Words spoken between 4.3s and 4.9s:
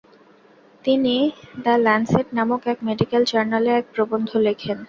লেখেন।